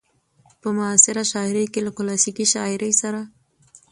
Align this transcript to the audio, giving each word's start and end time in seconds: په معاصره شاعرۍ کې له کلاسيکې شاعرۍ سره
په 0.61 0.67
معاصره 0.77 1.23
شاعرۍ 1.31 1.65
کې 1.73 1.79
له 1.85 1.91
کلاسيکې 1.97 2.45
شاعرۍ 2.53 2.91
سره 3.01 3.21